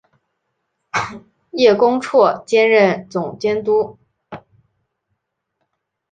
[1.51, 3.99] 叶恭绰兼任总监督。